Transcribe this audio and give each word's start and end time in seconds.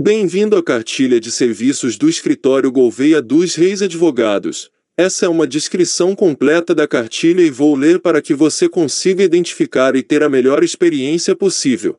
Bem-vindo 0.00 0.56
à 0.56 0.62
cartilha 0.62 1.18
de 1.18 1.32
serviços 1.32 1.98
do 1.98 2.08
escritório 2.08 2.70
Gouveia 2.70 3.20
dos 3.20 3.56
Reis 3.56 3.82
Advogados. 3.82 4.70
Essa 4.96 5.26
é 5.26 5.28
uma 5.28 5.44
descrição 5.44 6.14
completa 6.14 6.72
da 6.72 6.86
cartilha 6.86 7.42
e 7.42 7.50
vou 7.50 7.74
ler 7.74 8.00
para 8.00 8.22
que 8.22 8.32
você 8.32 8.68
consiga 8.68 9.24
identificar 9.24 9.96
e 9.96 10.02
ter 10.04 10.22
a 10.22 10.28
melhor 10.28 10.62
experiência 10.62 11.34
possível. 11.34 11.98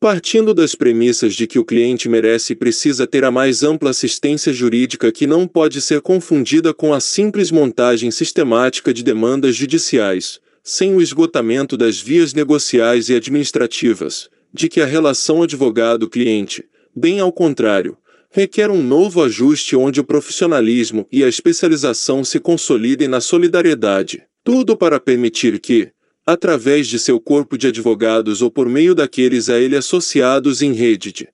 Partindo 0.01 0.53
das 0.53 0.75
premissas 0.75 1.33
de 1.33 1.47
que 1.47 1.57
o 1.57 1.63
cliente 1.63 2.09
merece 2.09 2.51
e 2.51 2.55
precisa 2.57 3.07
ter 3.07 3.23
a 3.23 3.31
mais 3.31 3.63
ampla 3.63 3.91
assistência 3.91 4.51
jurídica 4.51 5.09
que 5.09 5.25
não 5.25 5.47
pode 5.47 5.79
ser 5.79 6.01
confundida 6.01 6.73
com 6.73 6.93
a 6.93 6.99
simples 6.99 7.51
montagem 7.51 8.11
sistemática 8.11 8.93
de 8.93 9.01
demandas 9.01 9.55
judiciais, 9.55 10.41
sem 10.61 10.93
o 10.93 11.01
esgotamento 11.01 11.77
das 11.77 12.01
vias 12.01 12.33
negociais 12.33 13.07
e 13.07 13.15
administrativas, 13.15 14.29
de 14.53 14.67
que 14.67 14.81
a 14.81 14.85
relação 14.85 15.41
advogado-cliente, 15.41 16.65
bem 16.93 17.21
ao 17.21 17.31
contrário, 17.31 17.97
requer 18.29 18.69
um 18.69 18.83
novo 18.83 19.23
ajuste 19.23 19.73
onde 19.73 20.01
o 20.01 20.03
profissionalismo 20.03 21.07
e 21.09 21.23
a 21.23 21.29
especialização 21.29 22.25
se 22.25 22.41
consolidem 22.41 23.07
na 23.07 23.21
solidariedade. 23.21 24.25
Tudo 24.43 24.75
para 24.75 24.99
permitir 24.99 25.59
que, 25.59 25.91
através 26.25 26.87
de 26.87 26.97
seu 26.97 27.19
corpo 27.19 27.57
de 27.57 27.67
advogados 27.67 28.41
ou 28.41 28.49
por 28.49 28.67
meio 28.67 28.95
daqueles 28.95 29.49
a 29.49 29.59
ele 29.59 29.75
associados 29.75 30.61
em 30.61 30.73
rede 30.73 31.11
de 31.11 31.29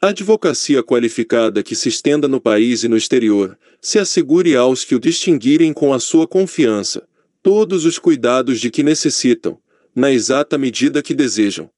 advocacia 0.00 0.82
qualificada 0.82 1.62
que 1.62 1.74
se 1.74 1.88
estenda 1.88 2.28
no 2.28 2.40
país 2.40 2.84
e 2.84 2.88
no 2.88 2.96
exterior, 2.96 3.58
se 3.80 3.98
assegure 3.98 4.54
aos 4.54 4.84
que 4.84 4.94
o 4.94 5.00
distinguirem 5.00 5.72
com 5.72 5.92
a 5.92 5.98
sua 5.98 6.26
confiança, 6.26 7.06
todos 7.42 7.84
os 7.84 7.98
cuidados 7.98 8.60
de 8.60 8.70
que 8.70 8.82
necessitam, 8.82 9.60
na 9.94 10.12
exata 10.12 10.56
medida 10.56 11.02
que 11.02 11.14
desejam. 11.14 11.68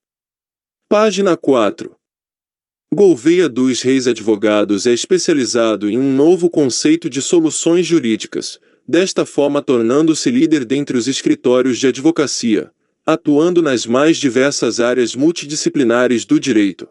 Página 0.89 1.37
4. 1.37 1.97
Gouveia 2.93 3.49
dos 3.49 3.81
Reis 3.81 4.06
Advogados 4.06 4.87
é 4.87 4.93
especializado 4.93 5.89
em 5.89 5.97
um 5.97 6.15
novo 6.15 6.50
conceito 6.50 7.09
de 7.09 7.23
soluções 7.23 7.87
jurídicas, 7.87 8.59
desta 8.87 9.25
forma 9.25 9.63
tornando-se 9.63 10.31
líder 10.31 10.65
dentre 10.65 10.97
os 10.97 11.07
escritórios 11.07 11.79
de 11.79 11.87
advocacia, 11.87 12.71
atuando 13.07 13.63
nas 13.63 13.87
mais 13.87 14.17
diversas 14.17 14.81
áreas 14.81 15.15
multidisciplinares 15.15 16.25
do 16.25 16.39
direito. 16.39 16.89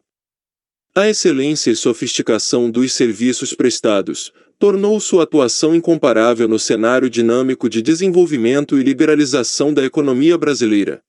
A 0.95 1.07
excelência 1.07 1.71
e 1.71 1.75
sofisticação 1.75 2.69
dos 2.69 2.93
serviços 2.93 3.53
prestados 3.53 4.33
tornou 4.57 4.99
sua 4.99 5.23
atuação 5.23 5.73
incomparável 5.73 6.47
no 6.47 6.59
cenário 6.59 7.09
dinâmico 7.09 7.69
de 7.69 7.81
desenvolvimento 7.81 8.77
e 8.77 8.83
liberalização 8.83 9.73
da 9.73 9.85
economia 9.85 10.37
brasileira. 10.37 11.01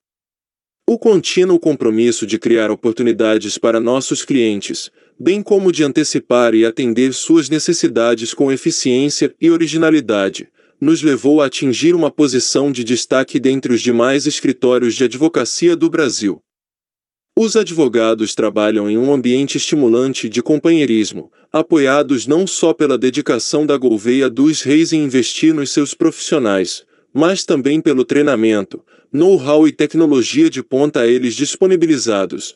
O 0.86 0.98
contínuo 0.98 1.58
compromisso 1.58 2.26
de 2.26 2.38
criar 2.38 2.70
oportunidades 2.70 3.58
para 3.58 3.80
nossos 3.80 4.24
clientes, 4.24 4.90
bem 5.18 5.42
como 5.42 5.72
de 5.72 5.82
antecipar 5.82 6.54
e 6.54 6.64
atender 6.64 7.12
suas 7.12 7.48
necessidades 7.48 8.32
com 8.34 8.52
eficiência 8.52 9.34
e 9.40 9.50
originalidade, 9.50 10.48
nos 10.80 11.02
levou 11.02 11.42
a 11.42 11.46
atingir 11.46 11.94
uma 11.94 12.10
posição 12.10 12.72
de 12.72 12.82
destaque 12.82 13.38
dentre 13.38 13.72
os 13.72 13.82
demais 13.82 14.26
escritórios 14.26 14.94
de 14.94 15.04
advocacia 15.04 15.76
do 15.76 15.90
Brasil. 15.90 16.40
Os 17.36 17.54
advogados 17.54 18.34
trabalham 18.34 18.90
em 18.90 18.98
um 18.98 19.12
ambiente 19.12 19.56
estimulante 19.56 20.28
de 20.28 20.42
companheirismo, 20.42 21.30
apoiados 21.52 22.26
não 22.26 22.46
só 22.46 22.72
pela 22.72 22.98
dedicação 22.98 23.64
da 23.64 23.76
Gouveia 23.76 24.28
dos 24.28 24.62
Reis 24.62 24.92
em 24.92 25.04
investir 25.04 25.54
nos 25.54 25.70
seus 25.70 25.94
profissionais, 25.94 26.84
mas 27.12 27.44
também 27.44 27.80
pelo 27.80 28.04
treinamento, 28.04 28.84
know-how 29.12 29.66
e 29.66 29.72
tecnologia 29.72 30.48
de 30.48 30.62
ponta 30.62 31.00
a 31.00 31.06
eles 31.06 31.34
disponibilizados. 31.34 32.54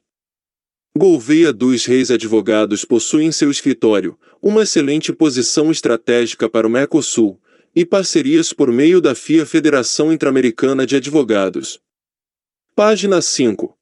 Gouveia 0.97 1.53
dos 1.53 1.87
Reis 1.87 2.11
Advogados 2.11 2.85
possui 2.85 3.25
em 3.25 3.33
seu 3.33 3.51
escritório 3.51 4.17
uma 4.41 4.63
excelente 4.63 5.13
posição 5.13 5.71
estratégica 5.71 6.49
para 6.49 6.67
o 6.67 6.71
Mercosul, 6.71 7.41
e 7.75 7.85
parcerias 7.85 8.53
por 8.53 8.71
meio 8.71 9.01
da 9.01 9.15
FIA 9.15 9.45
Federação 9.45 10.13
Interamericana 10.13 10.87
de 10.87 10.95
Advogados. 10.97 11.81
Página 12.77 13.21
5. 13.21 13.77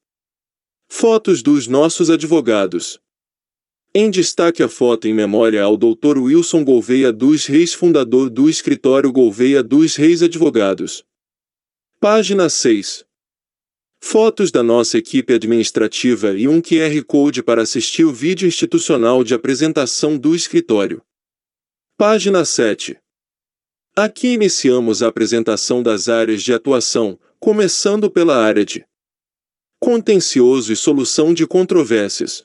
Fotos 0.87 1.43
dos 1.43 1.67
nossos 1.67 2.09
advogados. 2.09 2.99
Em 3.93 4.09
destaque 4.09 4.63
a 4.63 4.67
foto 4.67 5.07
em 5.07 5.13
memória 5.13 5.61
ao 5.61 5.77
Dr. 5.77 6.17
Wilson 6.17 6.63
Gouveia 6.63 7.13
dos 7.13 7.45
Reis, 7.45 7.75
fundador 7.75 8.29
do 8.29 8.49
escritório 8.49 9.11
Gouveia 9.11 9.61
dos 9.61 9.95
Reis 9.95 10.23
Advogados. 10.23 11.05
Página 11.99 12.49
6. 12.49 13.05
Fotos 14.01 14.51
da 14.51 14.63
nossa 14.63 14.97
equipe 14.97 15.33
administrativa 15.33 16.33
e 16.33 16.47
um 16.47 16.59
QR 16.59 17.03
Code 17.05 17.43
para 17.43 17.61
assistir 17.61 18.03
o 18.03 18.11
vídeo 18.11 18.47
institucional 18.47 19.23
de 19.23 19.35
apresentação 19.35 20.17
do 20.17 20.35
escritório. 20.35 21.01
Página 21.95 22.43
7. 22.43 22.97
Aqui 23.95 24.29
iniciamos 24.29 25.03
a 25.03 25.07
apresentação 25.07 25.83
das 25.83 26.09
áreas 26.09 26.41
de 26.41 26.51
atuação, 26.51 27.19
começando 27.39 28.09
pela 28.09 28.35
área 28.35 28.65
de 28.65 28.83
contencioso 29.79 30.73
e 30.73 30.75
solução 30.75 31.31
de 31.31 31.45
controvérsias. 31.45 32.43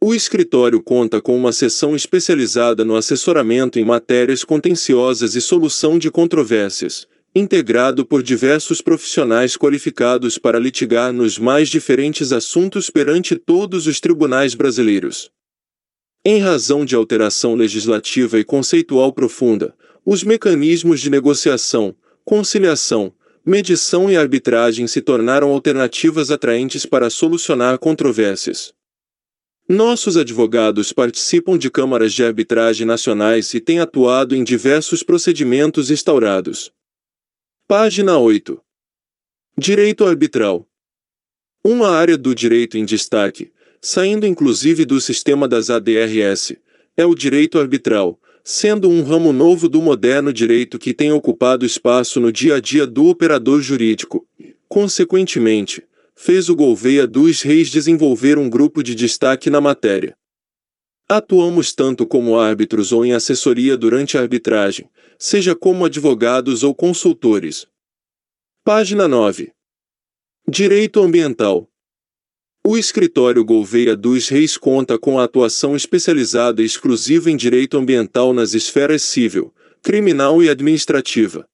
O 0.00 0.14
escritório 0.14 0.80
conta 0.80 1.20
com 1.20 1.36
uma 1.36 1.50
seção 1.50 1.96
especializada 1.96 2.84
no 2.84 2.94
assessoramento 2.94 3.80
em 3.80 3.84
matérias 3.84 4.44
contenciosas 4.44 5.34
e 5.34 5.40
solução 5.40 5.98
de 5.98 6.08
controvérsias, 6.08 7.08
integrado 7.34 8.06
por 8.06 8.22
diversos 8.22 8.80
profissionais 8.80 9.56
qualificados 9.56 10.38
para 10.38 10.60
litigar 10.60 11.12
nos 11.12 11.36
mais 11.36 11.68
diferentes 11.68 12.30
assuntos 12.30 12.88
perante 12.88 13.34
todos 13.34 13.88
os 13.88 13.98
tribunais 13.98 14.54
brasileiros. 14.54 15.32
Em 16.24 16.38
razão 16.38 16.84
de 16.84 16.94
alteração 16.94 17.56
legislativa 17.56 18.38
e 18.38 18.44
conceitual 18.44 19.12
profunda, 19.12 19.74
os 20.04 20.22
mecanismos 20.22 21.00
de 21.00 21.08
negociação, 21.08 21.94
conciliação, 22.24 23.12
medição 23.44 24.10
e 24.10 24.16
arbitragem 24.16 24.86
se 24.86 25.00
tornaram 25.00 25.50
alternativas 25.50 26.30
atraentes 26.30 26.84
para 26.84 27.08
solucionar 27.08 27.78
controvérsias. 27.78 28.74
Nossos 29.66 30.16
advogados 30.16 30.92
participam 30.92 31.56
de 31.56 31.70
câmaras 31.70 32.12
de 32.12 32.22
arbitragem 32.22 32.86
nacionais 32.86 33.52
e 33.54 33.60
têm 33.60 33.80
atuado 33.80 34.36
em 34.36 34.44
diversos 34.44 35.02
procedimentos 35.02 35.90
instaurados. 35.90 36.70
Página 37.66 38.18
8. 38.18 38.60
Direito 39.56 40.04
arbitral. 40.04 40.68
Uma 41.64 41.88
área 41.88 42.18
do 42.18 42.34
direito 42.34 42.76
em 42.76 42.84
destaque, 42.84 43.52
saindo 43.80 44.26
inclusive 44.26 44.84
do 44.84 45.00
sistema 45.00 45.48
das 45.48 45.70
ADRS, 45.70 46.58
é 46.94 47.06
o 47.06 47.14
direito 47.14 47.58
arbitral, 47.58 48.20
sendo 48.46 48.90
um 48.90 49.02
ramo 49.02 49.32
novo 49.32 49.70
do 49.70 49.80
moderno 49.80 50.30
direito 50.30 50.78
que 50.78 50.92
tem 50.92 51.10
ocupado 51.10 51.64
espaço 51.64 52.20
no 52.20 52.30
dia 52.30 52.56
a 52.56 52.60
dia 52.60 52.86
do 52.86 53.06
operador 53.06 53.62
jurídico. 53.62 54.28
Consequentemente, 54.68 55.82
fez 56.14 56.50
o 56.50 56.54
Gouveia 56.54 57.06
dos 57.06 57.40
Reis 57.40 57.70
desenvolver 57.70 58.38
um 58.38 58.50
grupo 58.50 58.82
de 58.82 58.94
destaque 58.94 59.48
na 59.48 59.62
matéria. 59.62 60.14
Atuamos 61.08 61.72
tanto 61.72 62.06
como 62.06 62.38
árbitros 62.38 62.92
ou 62.92 63.04
em 63.04 63.14
assessoria 63.14 63.78
durante 63.78 64.18
a 64.18 64.20
arbitragem, 64.20 64.90
seja 65.18 65.54
como 65.54 65.86
advogados 65.86 66.62
ou 66.62 66.74
consultores. 66.74 67.66
Página 68.62 69.08
9. 69.08 69.52
Direito 70.46 71.00
Ambiental. 71.00 71.68
O 72.66 72.78
escritório 72.78 73.44
Gouveia 73.44 73.94
dos 73.94 74.30
Reis 74.30 74.56
conta 74.56 74.98
com 74.98 75.18
a 75.18 75.24
atuação 75.24 75.76
especializada 75.76 76.62
exclusiva 76.62 77.30
em 77.30 77.36
direito 77.36 77.76
ambiental 77.76 78.32
nas 78.32 78.54
esferas 78.54 79.02
civil, 79.02 79.52
criminal 79.82 80.42
e 80.42 80.48
administrativa. 80.48 81.46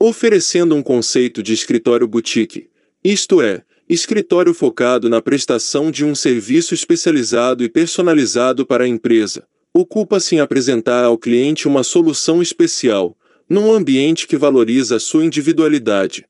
Oferecendo 0.00 0.76
um 0.76 0.82
conceito 0.82 1.42
de 1.42 1.52
escritório 1.52 2.06
boutique, 2.06 2.70
isto 3.02 3.42
é, 3.42 3.64
escritório 3.88 4.54
focado 4.54 5.10
na 5.10 5.20
prestação 5.20 5.90
de 5.90 6.04
um 6.04 6.14
serviço 6.14 6.72
especializado 6.72 7.64
e 7.64 7.68
personalizado 7.68 8.64
para 8.64 8.84
a 8.84 8.88
empresa, 8.88 9.44
ocupa-se 9.74 10.36
em 10.36 10.38
apresentar 10.38 11.04
ao 11.04 11.18
cliente 11.18 11.66
uma 11.66 11.82
solução 11.82 12.40
especial, 12.40 13.18
num 13.48 13.72
ambiente 13.72 14.28
que 14.28 14.36
valoriza 14.36 14.96
a 14.96 15.00
sua 15.00 15.24
individualidade. 15.24 16.24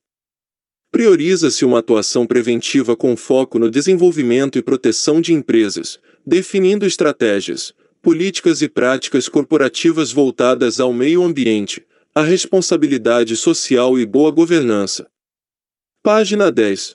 Prioriza-se 0.93 1.65
uma 1.65 1.79
atuação 1.79 2.27
preventiva 2.27 2.95
com 2.95 3.17
foco 3.17 3.59
no 3.59 3.71
desenvolvimento 3.71 4.59
e 4.59 4.63
proteção 4.63 5.23
de 5.23 5.33
empresas, 5.33 5.99
definindo 6.25 6.85
estratégias, 6.85 7.73
políticas 8.03 8.61
e 8.61 8.69
práticas 8.69 9.27
corporativas 9.27 10.13
voltadas 10.13 10.79
ao 10.79 10.93
meio 10.93 11.23
ambiente, 11.23 11.83
à 12.15 12.23
responsabilidade 12.23 13.39
social 13.39 13.99
e 13.99 14.05
boa 14.05 14.31
governança. 14.31 15.09
Página 16.03 16.53
10. 16.53 16.95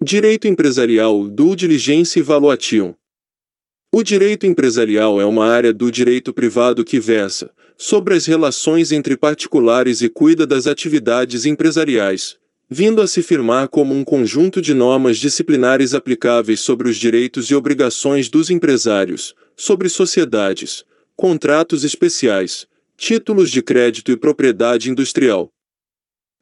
Direito 0.00 0.48
empresarial, 0.48 1.28
do 1.28 1.54
diligência 1.54 2.20
e 2.20 2.22
valuation. 2.22 2.94
O 3.92 4.02
direito 4.02 4.46
empresarial 4.46 5.20
é 5.20 5.26
uma 5.26 5.46
área 5.46 5.74
do 5.74 5.92
direito 5.92 6.32
privado 6.32 6.82
que 6.82 6.98
versa 6.98 7.52
sobre 7.76 8.14
as 8.14 8.24
relações 8.24 8.92
entre 8.92 9.14
particulares 9.14 10.00
e 10.00 10.08
cuida 10.08 10.46
das 10.46 10.66
atividades 10.66 11.44
empresariais, 11.44 12.38
vindo 12.68 13.02
a 13.02 13.06
se 13.06 13.22
firmar 13.22 13.68
como 13.68 13.94
um 13.94 14.02
conjunto 14.02 14.60
de 14.60 14.74
normas 14.74 15.18
disciplinares 15.18 15.94
aplicáveis 15.94 16.60
sobre 16.60 16.88
os 16.88 16.96
direitos 16.96 17.50
e 17.50 17.54
obrigações 17.54 18.28
dos 18.28 18.50
empresários, 18.50 19.34
sobre 19.56 19.88
sociedades, 19.88 20.84
contratos 21.14 21.84
especiais, 21.84 22.66
títulos 22.96 23.50
de 23.50 23.62
crédito 23.62 24.10
e 24.10 24.16
propriedade 24.16 24.90
industrial. 24.90 25.50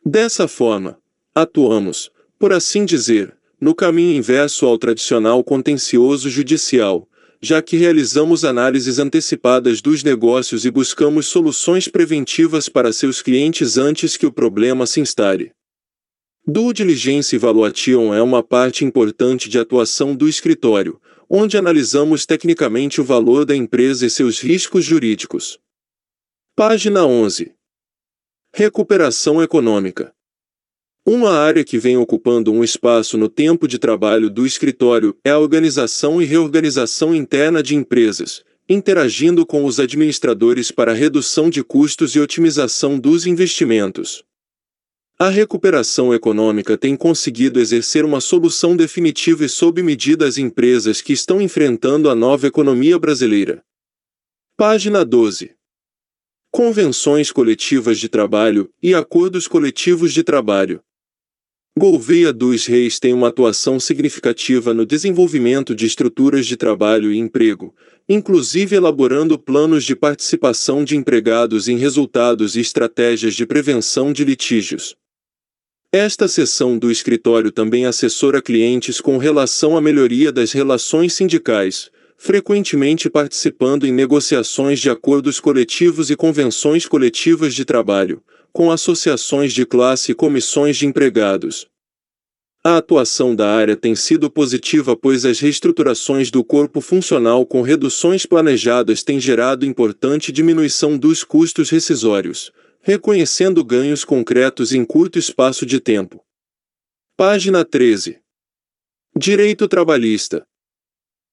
Dessa 0.04 0.48
forma, 0.48 0.98
atuamos, 1.34 2.10
por 2.38 2.52
assim 2.52 2.84
dizer, 2.84 3.36
no 3.60 3.74
caminho 3.74 4.16
inverso 4.16 4.66
ao 4.66 4.76
tradicional 4.76 5.42
contencioso 5.44 6.28
judicial, 6.28 7.08
já 7.40 7.60
que 7.60 7.76
realizamos 7.76 8.44
análises 8.44 8.98
antecipadas 8.98 9.80
dos 9.80 10.04
negócios 10.04 10.64
e 10.64 10.70
buscamos 10.70 11.26
soluções 11.26 11.88
preventivas 11.88 12.69
para 12.69 12.92
seus 12.92 13.20
clientes 13.20 13.76
antes 13.76 14.16
que 14.16 14.26
o 14.26 14.32
problema 14.32 14.86
se 14.86 15.00
instale. 15.00 15.52
Due 16.44 16.74
Diligence 16.74 17.36
Evaluation 17.36 18.12
é 18.12 18.20
uma 18.20 18.42
parte 18.42 18.84
importante 18.84 19.48
de 19.48 19.60
atuação 19.60 20.12
do 20.12 20.28
escritório, 20.28 21.00
onde 21.30 21.56
analisamos 21.56 22.26
tecnicamente 22.26 23.00
o 23.00 23.04
valor 23.04 23.44
da 23.44 23.54
empresa 23.54 24.04
e 24.04 24.10
seus 24.10 24.40
riscos 24.40 24.84
jurídicos. 24.84 25.60
Página 26.56 27.06
11. 27.06 27.54
Recuperação 28.52 29.40
econômica. 29.40 30.12
Uma 31.06 31.30
área 31.30 31.62
que 31.62 31.78
vem 31.78 31.96
ocupando 31.96 32.52
um 32.52 32.64
espaço 32.64 33.16
no 33.16 33.28
tempo 33.28 33.68
de 33.68 33.78
trabalho 33.78 34.28
do 34.28 34.44
escritório 34.44 35.16
é 35.24 35.30
a 35.30 35.38
organização 35.38 36.20
e 36.20 36.24
reorganização 36.24 37.14
interna 37.14 37.62
de 37.62 37.76
empresas, 37.76 38.42
interagindo 38.68 39.46
com 39.46 39.64
os 39.64 39.78
administradores 39.78 40.72
para 40.72 40.92
redução 40.92 41.48
de 41.48 41.62
custos 41.62 42.16
e 42.16 42.20
otimização 42.20 42.98
dos 42.98 43.28
investimentos. 43.28 44.24
A 45.22 45.28
recuperação 45.28 46.12
econômica 46.12 46.76
tem 46.76 46.96
conseguido 46.96 47.60
exercer 47.60 48.04
uma 48.04 48.20
solução 48.20 48.74
definitiva 48.74 49.44
e 49.44 49.48
sob 49.48 49.80
medida 49.80 50.26
às 50.26 50.36
empresas 50.36 51.00
que 51.00 51.12
estão 51.12 51.40
enfrentando 51.40 52.10
a 52.10 52.14
nova 52.16 52.48
economia 52.48 52.98
brasileira. 52.98 53.62
Página 54.56 55.04
12. 55.04 55.54
Convenções 56.50 57.30
coletivas 57.30 58.00
de 58.00 58.08
trabalho 58.08 58.69
e 58.82 58.96
acordos 58.96 59.46
coletivos 59.46 60.12
de 60.12 60.24
trabalho. 60.24 60.82
Gouveia 61.78 62.32
dos 62.32 62.66
Reis 62.66 62.98
tem 62.98 63.14
uma 63.14 63.28
atuação 63.28 63.78
significativa 63.78 64.74
no 64.74 64.84
desenvolvimento 64.84 65.72
de 65.72 65.86
estruturas 65.86 66.48
de 66.48 66.56
trabalho 66.56 67.12
e 67.12 67.19
emprego, 67.19 67.72
inclusive 68.08 68.74
elaborando 68.74 69.38
planos 69.38 69.84
de 69.84 69.94
participação 69.94 70.84
de 70.84 70.96
empregados 70.96 71.69
em 71.69 71.76
resultados 71.76 72.56
e 72.56 72.60
estratégias 72.60 73.36
de 73.36 73.46
prevenção 73.46 74.12
de 74.12 74.24
litígios. 74.24 74.96
Esta 75.94 76.26
seção 76.26 76.78
do 76.78 76.90
escritório 76.90 77.52
também 77.52 77.84
assessora 77.84 78.40
clientes 78.40 78.98
com 78.98 79.18
relação 79.18 79.76
à 79.76 79.80
melhoria 79.80 80.32
das 80.32 80.50
relações 80.50 81.12
sindicais, 81.12 81.90
frequentemente 82.16 83.10
participando 83.10 83.86
em 83.86 83.92
negociações 83.92 84.80
de 84.80 84.88
acordos 84.88 85.38
coletivos 85.38 86.10
e 86.10 86.16
convenções 86.16 86.86
coletivas 86.86 87.54
de 87.54 87.66
trabalho, 87.66 88.22
com 88.54 88.70
associações 88.70 89.52
de 89.52 89.66
classe 89.66 90.12
e 90.12 90.14
comissões 90.14 90.78
de 90.78 90.86
empregados. 90.86 91.66
A 92.64 92.78
atuação 92.78 93.36
da 93.36 93.50
área 93.50 93.76
tem 93.76 93.94
sido 93.94 94.30
positiva 94.30 94.96
pois 94.96 95.26
as 95.26 95.40
reestruturações 95.40 96.30
do 96.30 96.42
corpo 96.42 96.80
funcional 96.80 97.44
com 97.44 97.60
reduções 97.60 98.24
planejadas 98.24 99.02
têm 99.02 99.20
gerado 99.20 99.66
importante 99.66 100.32
diminuição 100.32 100.96
dos 100.96 101.22
custos 101.22 101.68
rescisórios, 101.68 102.50
reconhecendo 102.84 103.64
ganhos 103.64 104.05
concretos 104.05 104.73
em 104.73 104.84
curto 104.84 105.17
espaço 105.17 105.64
de 105.64 105.79
tempo. 105.79 106.20
Página 107.17 107.64
13. 107.64 108.19
Direito 109.17 109.69
Trabalhista. 109.69 110.44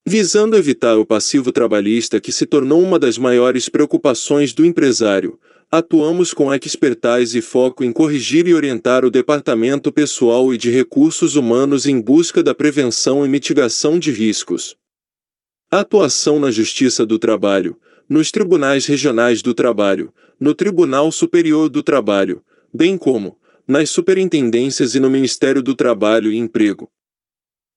Visando 0.06 0.56
evitar 0.56 0.96
o 1.00 1.06
passivo 1.06 1.52
trabalhista 1.52 2.22
que 2.22 2.32
se 2.32 2.46
tornou 2.46 2.80
uma 2.84 3.00
das 3.00 3.18
maiores 3.18 3.68
preocupações 3.68 4.54
do 4.54 4.64
empresário, 4.64 5.40
atuamos 5.72 6.36
com 6.36 6.54
expertise 6.54 7.40
e 7.40 7.42
foco 7.42 7.84
em 7.84 7.92
corrigir 7.92 8.48
e 8.48 8.54
orientar 8.54 9.04
o 9.04 9.10
departamento 9.10 9.92
pessoal 9.92 10.54
e 10.54 10.58
de 10.58 10.70
recursos 10.70 11.36
humanos 11.36 11.88
em 11.88 12.00
busca 12.00 12.44
da 12.44 12.54
prevenção 12.54 13.26
e 13.26 13.30
mitigação 13.30 13.98
de 13.98 14.12
riscos. 14.12 14.78
Atuação 15.78 16.40
na 16.40 16.50
Justiça 16.50 17.06
do 17.06 17.20
Trabalho, 17.20 17.80
nos 18.08 18.32
tribunais 18.32 18.88
regionais 18.88 19.44
do 19.44 19.54
trabalho, 19.54 20.12
no 20.40 20.56
Tribunal 20.56 21.12
Superior 21.12 21.70
do 21.70 21.84
Trabalho, 21.84 22.44
bem 22.74 22.98
como 22.98 23.38
nas 23.68 23.92
superintendências 23.92 24.96
e 24.96 25.00
no 25.00 25.12
Ministério 25.12 25.62
do 25.62 25.76
Trabalho 25.76 26.32
e 26.32 26.38
Emprego. 26.38 26.90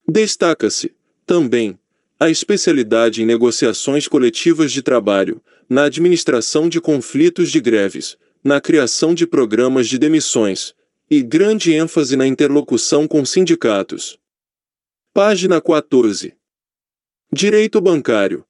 Destaca-se, 0.07 0.91
também, 1.23 1.77
a 2.19 2.31
especialidade 2.31 3.21
em 3.21 3.25
negociações 3.27 4.07
coletivas 4.07 4.71
de 4.71 4.81
trabalho, 4.81 5.39
na 5.69 5.83
administração 5.83 6.67
de 6.67 6.81
conflitos 6.81 7.51
de 7.51 7.61
greves, 7.61 8.17
na 8.43 8.59
criação 8.59 9.13
de 9.13 9.27
programas 9.27 9.87
de 9.87 9.99
demissões, 9.99 10.73
e 11.09 11.21
grande 11.21 11.73
ênfase 11.73 12.15
na 12.15 12.25
interlocução 12.25 13.07
com 13.07 13.23
sindicatos. 13.23 14.17
Página 15.13 15.61
14. 15.61 16.33
Direito 17.35 17.81
bancário. 17.81 18.45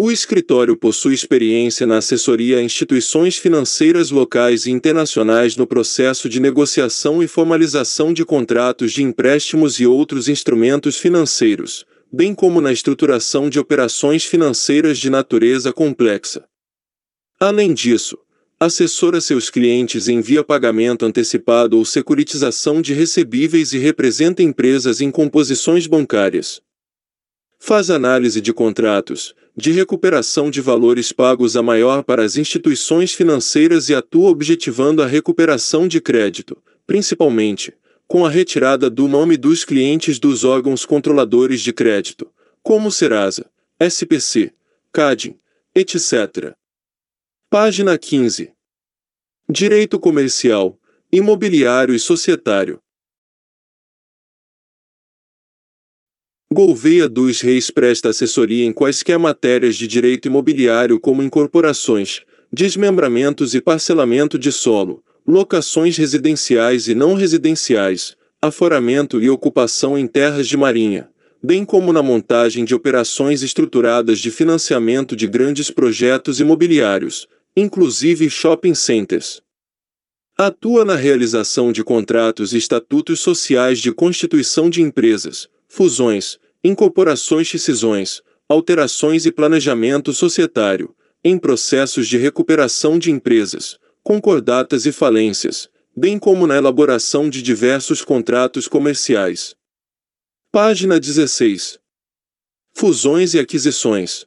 O 0.00 0.10
escritório 0.10 0.74
possui 0.74 1.12
experiência 1.12 1.86
na 1.86 1.98
assessoria 1.98 2.56
a 2.56 2.62
instituições 2.62 3.36
financeiras 3.36 4.10
locais 4.10 4.64
e 4.64 4.70
internacionais 4.70 5.58
no 5.58 5.66
processo 5.66 6.26
de 6.26 6.40
negociação 6.40 7.22
e 7.22 7.28
formalização 7.28 8.14
de 8.14 8.24
contratos 8.24 8.92
de 8.92 9.02
empréstimos 9.02 9.78
e 9.78 9.86
outros 9.86 10.26
instrumentos 10.26 10.96
financeiros, 10.96 11.84
bem 12.10 12.34
como 12.34 12.62
na 12.62 12.72
estruturação 12.72 13.50
de 13.50 13.58
operações 13.58 14.24
financeiras 14.24 14.96
de 14.96 15.10
natureza 15.10 15.70
complexa. 15.70 16.46
Além 17.38 17.74
disso, 17.74 18.16
assessora 18.58 19.20
seus 19.20 19.50
clientes 19.50 20.08
em 20.08 20.22
via 20.22 20.42
pagamento 20.42 21.04
antecipado 21.04 21.76
ou 21.76 21.84
securitização 21.84 22.80
de 22.80 22.94
recebíveis 22.94 23.74
e 23.74 23.78
representa 23.78 24.42
empresas 24.42 25.02
em 25.02 25.10
composições 25.10 25.86
bancárias. 25.86 26.62
Faz 27.64 27.90
análise 27.90 28.40
de 28.40 28.52
contratos, 28.52 29.36
de 29.56 29.70
recuperação 29.70 30.50
de 30.50 30.60
valores 30.60 31.12
pagos 31.12 31.56
a 31.56 31.62
maior 31.62 32.02
para 32.02 32.24
as 32.24 32.36
instituições 32.36 33.14
financeiras 33.14 33.88
e 33.88 33.94
atua 33.94 34.30
objetivando 34.30 35.00
a 35.00 35.06
recuperação 35.06 35.86
de 35.86 36.00
crédito, 36.00 36.60
principalmente, 36.84 37.72
com 38.08 38.26
a 38.26 38.28
retirada 38.28 38.90
do 38.90 39.06
nome 39.06 39.36
dos 39.36 39.64
clientes 39.64 40.18
dos 40.18 40.42
órgãos 40.42 40.84
controladores 40.84 41.60
de 41.60 41.72
crédito, 41.72 42.28
como 42.64 42.90
Serasa, 42.90 43.48
SPC, 43.78 44.52
CADIM, 44.92 45.38
etc. 45.72 46.56
Página 47.48 47.96
15. 47.96 48.50
Direito 49.48 50.00
comercial, 50.00 50.76
imobiliário 51.12 51.94
e 51.94 51.98
societário. 52.00 52.80
Gouveia 56.52 57.08
dos 57.08 57.40
Reis 57.40 57.70
presta 57.70 58.10
assessoria 58.10 58.66
em 58.66 58.74
quaisquer 58.74 59.18
matérias 59.18 59.74
de 59.74 59.86
direito 59.86 60.28
imobiliário 60.28 61.00
como 61.00 61.22
incorporações, 61.22 62.20
desmembramentos 62.52 63.54
e 63.54 63.60
parcelamento 63.60 64.38
de 64.38 64.52
solo, 64.52 65.02
locações 65.26 65.96
residenciais 65.96 66.88
e 66.88 66.94
não 66.94 67.14
residenciais, 67.14 68.14
aforamento 68.40 69.18
e 69.22 69.30
ocupação 69.30 69.96
em 69.96 70.06
terras 70.06 70.46
de 70.46 70.54
marinha, 70.58 71.08
bem 71.42 71.64
como 71.64 71.90
na 71.90 72.02
montagem 72.02 72.66
de 72.66 72.74
operações 72.74 73.42
estruturadas 73.42 74.18
de 74.18 74.30
financiamento 74.30 75.16
de 75.16 75.26
grandes 75.26 75.70
projetos 75.70 76.38
imobiliários, 76.38 77.26
inclusive 77.56 78.28
shopping 78.28 78.74
centers. 78.74 79.40
Atua 80.36 80.84
na 80.84 80.96
realização 80.96 81.72
de 81.72 81.82
contratos 81.82 82.52
e 82.52 82.58
estatutos 82.58 83.20
sociais 83.20 83.78
de 83.78 83.90
constituição 83.90 84.68
de 84.68 84.82
empresas, 84.82 85.48
fusões, 85.66 86.38
incorporações 86.64 87.52
e 87.54 87.58
cisões, 87.58 88.22
alterações 88.48 89.26
e 89.26 89.32
planejamento 89.32 90.12
societário, 90.12 90.94
em 91.24 91.38
processos 91.38 92.06
de 92.06 92.16
recuperação 92.18 92.98
de 92.98 93.10
empresas, 93.10 93.78
concordatas 94.02 94.86
e 94.86 94.92
falências, 94.92 95.68
bem 95.96 96.18
como 96.18 96.46
na 96.46 96.56
elaboração 96.56 97.28
de 97.28 97.42
diversos 97.42 98.02
contratos 98.02 98.68
comerciais. 98.68 99.54
Página 100.50 100.98
16. 100.98 101.78
Fusões 102.74 103.34
e 103.34 103.38
aquisições. 103.38 104.26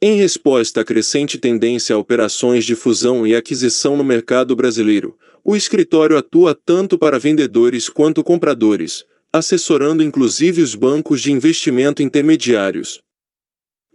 Em 0.00 0.16
resposta 0.16 0.80
à 0.80 0.84
crescente 0.84 1.38
tendência 1.38 1.94
a 1.94 1.98
operações 1.98 2.64
de 2.64 2.74
fusão 2.74 3.26
e 3.26 3.36
aquisição 3.36 3.96
no 3.96 4.02
mercado 4.02 4.56
brasileiro, 4.56 5.16
o 5.44 5.54
escritório 5.54 6.16
atua 6.16 6.54
tanto 6.54 6.98
para 6.98 7.18
vendedores 7.18 7.88
quanto 7.88 8.24
compradores, 8.24 9.04
assessorando 9.32 10.02
inclusive 10.02 10.60
os 10.60 10.74
bancos 10.74 11.22
de 11.22 11.32
investimento 11.32 12.02
intermediários. 12.02 13.00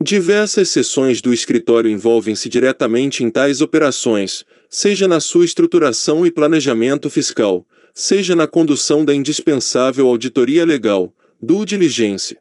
Diversas 0.01 0.70
seções 0.70 1.22
do 1.22 1.34
escritório 1.34 1.89
envolvem-se 1.89 2.50
diretamente 2.50 3.24
em 3.24 3.29
tais 3.29 3.62
operações, 3.62 4.46
seja 4.70 5.08
na 5.08 5.20
sua 5.20 5.46
estruturação 5.46 6.25
e 6.25 6.32
planejamento 6.32 7.10
fiscal, 7.10 7.65
seja 7.94 8.36
na 8.36 8.48
condução 8.48 9.03
da 9.03 9.13
indispensável 9.13 10.08
auditoria 10.08 10.65
legal, 10.65 11.13
do 11.41 11.65
diligência. 11.65 12.39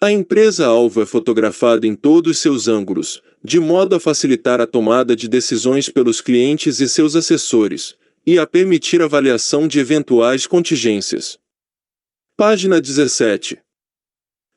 A 0.00 0.10
empresa-alvo 0.10 1.02
é 1.02 1.06
fotografada 1.06 1.86
em 1.86 1.94
todos 1.94 2.38
seus 2.38 2.68
ângulos, 2.68 3.22
de 3.44 3.58
modo 3.58 3.94
a 3.94 4.00
facilitar 4.00 4.60
a 4.60 4.66
tomada 4.66 5.14
de 5.14 5.28
decisões 5.28 5.88
pelos 5.88 6.20
clientes 6.20 6.80
e 6.80 6.88
seus 6.88 7.16
assessores, 7.16 7.94
e 8.26 8.38
a 8.38 8.46
permitir 8.46 9.02
avaliação 9.02 9.66
de 9.66 9.78
eventuais 9.78 10.46
contingências. 10.46 11.38
Página 12.40 12.80
17. 12.80 13.58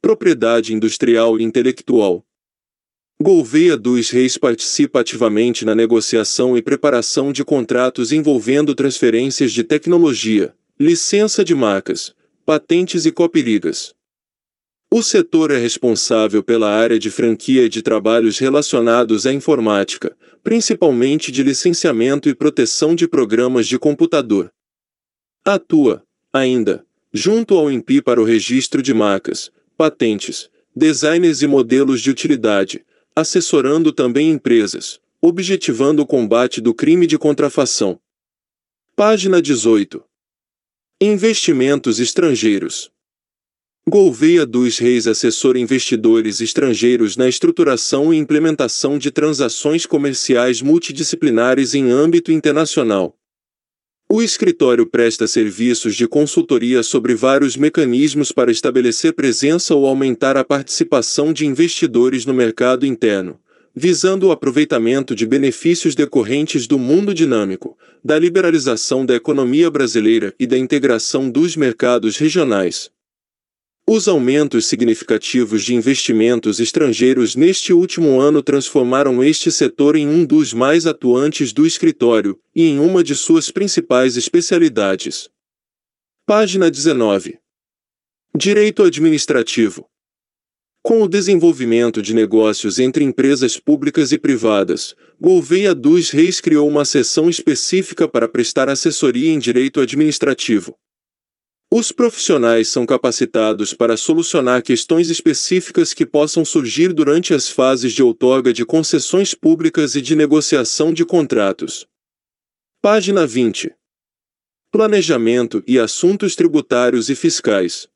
Propriedade 0.01 0.73
industrial 0.73 1.37
e 1.37 1.43
intelectual. 1.43 2.25
Gouveia 3.21 3.75
dos 3.75 4.09
Reis 4.09 4.37
participa 4.37 5.01
ativamente 5.01 5.65
na 5.65 5.75
negociação 5.75 6.57
e 6.57 6.61
preparação 6.61 7.33
de 7.33 7.43
contratos 7.43 8.13
envolvendo 8.13 8.73
transferências 8.73 9.51
de 9.51 9.65
tecnologia, 9.65 10.55
licença 10.79 11.43
de 11.43 11.53
marcas, 11.53 12.15
patentes 12.45 13.05
e 13.05 13.11
copyrights. 13.11 13.93
O 14.89 15.03
setor 15.03 15.51
é 15.51 15.57
responsável 15.57 16.41
pela 16.41 16.69
área 16.69 16.97
de 16.97 17.11
franquia 17.11 17.65
e 17.65 17.69
de 17.69 17.81
trabalhos 17.81 18.39
relacionados 18.39 19.25
à 19.25 19.33
informática, 19.33 20.15
principalmente 20.41 21.33
de 21.33 21.43
licenciamento 21.43 22.29
e 22.29 22.33
proteção 22.33 22.95
de 22.95 23.09
programas 23.09 23.67
de 23.67 23.77
computador. 23.77 24.49
Atua, 25.43 26.01
ainda, 26.31 26.85
junto 27.13 27.55
ao 27.55 27.71
INPI 27.71 28.01
para 28.01 28.19
o 28.19 28.23
registro 28.23 28.81
de 28.81 28.93
marcas, 28.93 29.51
patentes, 29.77 30.49
designers 30.75 31.43
e 31.43 31.47
modelos 31.47 32.01
de 32.01 32.09
utilidade, 32.09 32.83
assessorando 33.15 33.91
também 33.91 34.31
empresas, 34.31 34.99
objetivando 35.21 36.01
o 36.01 36.07
combate 36.07 36.59
do 36.59 36.73
crime 36.73 37.05
de 37.05 37.17
contrafação. 37.17 37.99
Página 38.95 39.39
18. 39.41 40.03
Investimentos 40.99 41.99
estrangeiros. 41.99 42.91
Gouveia 43.87 44.45
dos 44.45 44.79
Reis 44.79 45.05
assessora 45.07 45.59
investidores 45.59 46.41
estrangeiros 46.41 47.17
na 47.17 47.27
estruturação 47.27 48.13
e 48.13 48.17
implementação 48.17 48.97
de 48.97 49.11
transações 49.11 49.85
comerciais 49.85 50.61
multidisciplinares 50.61 51.75
em 51.75 51.91
âmbito 51.91 52.31
internacional. 52.31 53.15
O 54.15 54.21
escritório 54.21 54.85
presta 54.85 55.25
serviços 55.25 55.95
de 55.95 56.07
consultoria 56.07 56.83
sobre 56.83 57.15
vários 57.15 57.57
mecanismos 57.57 58.31
para 58.31 58.51
estabelecer 58.51 59.13
presença 59.13 59.73
ou 59.73 59.87
aumentar 59.87 60.37
a 60.37 60.43
participação 60.43 61.33
de 61.33 61.47
investidores 61.47 62.23
no 62.23 62.31
mercado 62.31 62.85
interno, 62.85 63.39
visando 63.75 64.27
o 64.27 64.31
aproveitamento 64.31 65.15
de 65.15 65.25
benefícios 65.25 65.95
decorrentes 65.95 66.67
do 66.67 66.77
mundo 66.77 67.11
dinâmico, 67.11 67.75
da 68.05 68.19
liberalização 68.19 69.03
da 69.03 69.15
economia 69.15 69.71
brasileira 69.71 70.31
e 70.39 70.45
da 70.45 70.59
integração 70.59 71.27
dos 71.27 71.57
mercados 71.57 72.15
regionais. 72.15 72.91
Os 73.85 74.07
aumentos 74.07 74.65
significativos 74.67 75.61
de 75.65 75.75
investimentos 75.75 76.61
estrangeiros 76.61 77.35
neste 77.35 77.73
último 77.73 78.21
ano 78.21 78.41
transformaram 78.41 79.21
este 79.21 79.51
setor 79.51 79.97
em 79.97 80.07
um 80.07 80.25
dos 80.25 80.53
mais 80.53 80.87
atuantes 80.87 81.51
do 81.51 81.67
escritório 81.67 82.39
e 82.55 82.63
em 82.63 82.79
uma 82.79 83.03
de 83.03 83.13
suas 83.13 83.51
principais 83.51 84.15
especialidades. 84.15 85.29
Página 86.25 86.71
19. 86.71 87.37
Direito 88.33 88.83
Administrativo. 88.83 89.85
Com 90.81 91.01
o 91.01 91.07
desenvolvimento 91.07 92.01
de 92.01 92.13
negócios 92.13 92.79
entre 92.79 93.03
empresas 93.03 93.59
públicas 93.59 94.13
e 94.13 94.17
privadas, 94.17 94.95
Gouveia 95.19 95.75
dos 95.75 96.09
Reis 96.09 96.39
criou 96.39 96.69
uma 96.69 96.85
seção 96.85 97.29
específica 97.29 98.07
para 98.07 98.29
prestar 98.29 98.69
assessoria 98.69 99.29
em 99.29 99.39
direito 99.39 99.81
administrativo. 99.81 100.73
Os 101.75 101.91
profissionais 101.91 102.67
são 102.67 102.85
capacitados 102.85 103.73
para 103.73 103.97
solucionar 103.97 104.61
questões 104.61 105.09
específicas 105.09 105.91
que 105.91 106.05
possam 106.05 106.45
surgir 106.45 106.93
durante 106.93 107.33
as 107.33 107.49
fases 107.49 107.93
de 107.93 108.03
outorga 108.03 108.53
de 108.53 108.63
concessões 108.63 109.33
públicas 109.33 109.95
e 109.95 110.01
de 110.03 110.15
negociação 110.15 110.93
de 110.93 111.03
contratos. 111.03 111.87
Página 112.79 113.25
20. 113.25 113.73
Planejamento 114.71 115.63
e 115.65 115.79
assuntos 115.79 116.35
tributários 116.35 117.09
e 117.09 117.15
fiscais. 117.15 117.87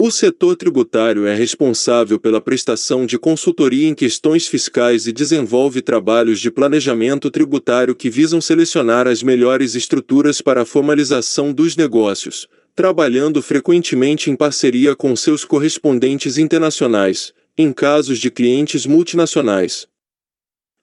O 0.00 0.10
setor 0.10 0.56
tributário 0.56 1.26
é 1.26 1.34
responsável 1.34 2.18
pela 2.18 2.40
prestação 2.40 3.04
de 3.04 3.18
consultoria 3.18 3.86
em 3.86 3.94
questões 3.94 4.46
fiscais 4.46 5.06
e 5.06 5.12
desenvolve 5.12 5.82
trabalhos 5.82 6.40
de 6.40 6.50
planejamento 6.50 7.30
tributário 7.30 7.94
que 7.94 8.08
visam 8.08 8.40
selecionar 8.40 9.06
as 9.06 9.22
melhores 9.22 9.74
estruturas 9.74 10.40
para 10.40 10.62
a 10.62 10.64
formalização 10.64 11.52
dos 11.52 11.76
negócios, 11.76 12.48
trabalhando 12.78 13.42
frequentemente 13.42 14.30
em 14.30 14.36
parceria 14.36 14.94
com 14.94 15.16
seus 15.16 15.44
correspondentes 15.44 16.38
internacionais, 16.38 17.34
em 17.56 17.72
casos 17.72 18.20
de 18.20 18.30
clientes 18.30 18.86
multinacionais. 18.86 19.88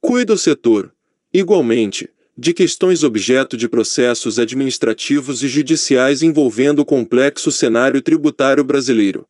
Cuida 0.02 0.34
o 0.34 0.38
setor, 0.38 0.94
igualmente, 1.34 2.10
de 2.38 2.54
questões 2.54 3.02
objeto 3.02 3.56
de 3.56 3.70
processos 3.70 4.38
administrativos 4.38 5.42
e 5.42 5.48
judiciais 5.48 6.22
envolvendo 6.22 6.80
o 6.80 6.86
complexo 6.86 7.50
cenário 7.50 8.02
tributário 8.02 8.66
brasileiro. 8.66 9.25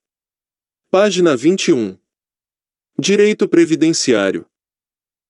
Página 0.90 1.38
21. 1.38 1.96
Direito 2.98 3.48
Previdenciário. 3.48 4.44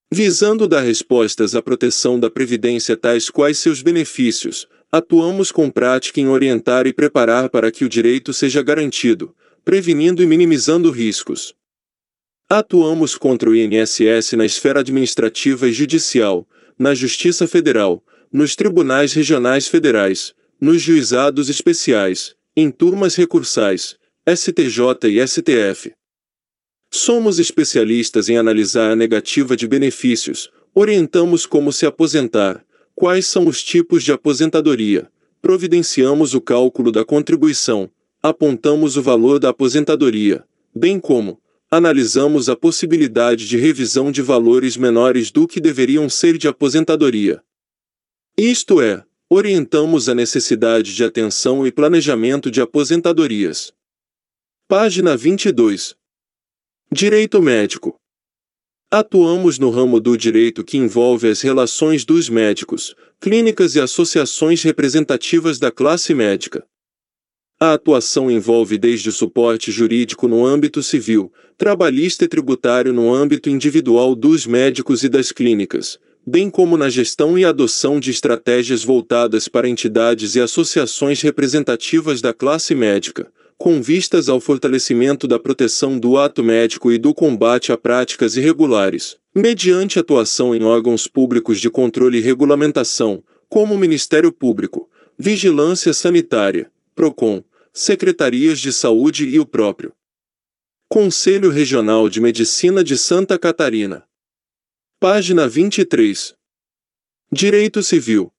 Visando 0.10 0.70
dar 0.70 0.84
respostas 0.84 1.54
à 1.54 1.62
proteção 1.62 2.18
da 2.18 2.30
Previdência 2.30 2.96
tais 2.96 3.30
quais 3.30 3.58
seus 3.58 3.82
benefícios, 3.82 4.70
Atuamos 4.98 5.52
com 5.52 5.70
prática 5.70 6.22
em 6.22 6.30
orientar 6.30 6.88
e 6.88 6.94
preparar 6.94 7.50
para 7.50 7.70
que 7.70 7.84
o 7.84 7.90
direito 7.90 8.34
seja 8.34 8.64
garantido, 8.64 9.36
prevenindo 9.66 10.24
e 10.24 10.26
minimizando 10.26 10.90
riscos. 10.90 11.54
Atuamos 12.50 13.18
contra 13.18 13.50
o 13.50 13.54
INSS 13.54 14.32
na 14.38 14.46
esfera 14.46 14.80
administrativa 14.80 15.68
e 15.68 15.74
judicial, 15.74 16.48
na 16.80 16.96
Justiça 16.96 17.46
Federal, 17.46 18.02
nos 18.32 18.56
tribunais 18.56 19.12
regionais 19.12 19.68
federais, 19.68 20.34
nos 20.62 20.82
juizados 20.82 21.50
especiais, 21.50 22.34
em 22.56 22.72
turmas 22.72 23.16
recursais, 23.16 23.98
STJ 24.26 25.10
e 25.10 25.28
STF. 25.28 25.92
Somos 26.90 27.38
especialistas 27.38 28.30
em 28.30 28.38
analisar 28.38 28.92
a 28.92 28.96
negativa 28.96 29.58
de 29.58 29.68
benefícios, 29.68 30.50
orientamos 30.74 31.46
como 31.46 31.74
se 31.74 31.86
aposentar, 31.86 32.66
Quais 32.96 33.28
são 33.28 33.46
os 33.46 33.62
tipos 33.62 34.04
de 34.04 34.14
aposentadoria? 34.14 35.12
Providenciamos 35.42 36.34
o 36.34 36.40
cálculo 36.40 36.94
da 36.94 37.04
contribuição, 37.04 37.92
apontamos 38.24 38.96
o 38.96 39.02
valor 39.02 39.38
da 39.38 39.50
aposentadoria, 39.50 40.46
bem 40.74 40.98
como 40.98 41.40
analisamos 41.70 42.48
a 42.48 42.56
possibilidade 42.56 43.48
de 43.48 43.58
revisão 43.58 44.14
de 44.14 44.22
valores 44.22 44.78
menores 44.78 45.30
do 45.30 45.46
que 45.46 45.60
deveriam 45.60 46.10
ser 46.10 46.38
de 46.38 46.48
aposentadoria. 46.48 47.44
Isto 48.38 48.82
é, 48.82 49.04
orientamos 49.30 50.08
a 50.08 50.16
necessidade 50.16 50.96
de 50.96 51.04
atenção 51.04 51.68
e 51.68 51.74
planejamento 51.74 52.50
de 52.50 52.62
aposentadorias. 52.62 53.74
Página 54.70 55.18
22. 55.18 55.96
Direito 56.90 57.42
médico. 57.42 58.00
Atuamos 58.98 59.60
no 59.60 59.72
ramo 59.72 60.00
do 60.00 60.16
direito 60.16 60.64
que 60.64 60.78
envolve 60.78 61.28
as 61.28 61.42
relações 61.42 62.06
dos 62.06 62.30
médicos, 62.30 62.96
clínicas 63.20 63.76
e 63.76 63.82
associações 63.82 64.64
representativas 64.64 65.60
da 65.60 65.70
classe 65.70 66.14
médica. 66.14 66.66
A 67.60 67.74
atuação 67.74 68.32
envolve 68.32 68.78
desde 68.78 69.10
o 69.10 69.12
suporte 69.12 69.70
jurídico 69.70 70.30
no 70.30 70.46
âmbito 70.46 70.82
civil, 70.82 71.30
trabalhista 71.58 72.24
e 72.24 72.28
tributário 72.30 72.94
no 72.94 73.14
âmbito 73.14 73.50
individual 73.50 74.16
dos 74.16 74.48
médicos 74.48 75.04
e 75.04 75.10
das 75.10 75.30
clínicas, 75.30 76.00
bem 76.26 76.50
como 76.50 76.78
na 76.78 76.90
gestão 76.90 77.38
e 77.38 77.44
adoção 77.44 78.00
de 78.00 78.12
estratégias 78.12 78.82
voltadas 78.82 79.50
para 79.50 79.68
entidades 79.68 80.36
e 80.36 80.40
associações 80.40 81.22
representativas 81.22 82.22
da 82.22 82.34
classe 82.34 82.74
médica, 82.74 83.30
com 83.58 83.82
vistas 83.82 84.28
ao 84.28 84.40
fortalecimento 84.40 85.28
da 85.28 85.40
proteção 85.40 85.98
do 85.98 86.18
ato 86.18 86.44
médico 86.44 86.92
e 86.92 86.98
do 86.98 87.14
combate 87.14 87.72
a 87.72 87.78
práticas 87.78 88.36
irregulares, 88.36 89.18
mediante 89.34 89.98
atuação 89.98 90.54
em 90.54 90.64
órgãos 90.64 91.08
públicos 91.08 91.60
de 91.60 91.70
controle 91.70 92.18
e 92.18 92.22
regulamentação, 92.22 93.24
como 93.48 93.74
o 93.74 93.78
Ministério 93.78 94.32
Público, 94.32 94.90
Vigilância 95.18 95.94
Sanitária, 95.94 96.70
PROCON, 96.94 97.44
Secretarias 97.74 98.60
de 98.60 98.72
Saúde 98.74 99.28
e 99.28 99.40
o 99.40 99.46
próprio 99.46 99.94
Conselho 100.88 101.50
Regional 101.50 102.10
de 102.10 102.22
Medicina 102.22 102.84
de 102.84 102.98
Santa 102.98 103.40
Catarina. 103.40 104.06
Página 105.00 105.48
23. 105.48 106.36
Direito 107.32 107.82
Civil. 107.82 108.32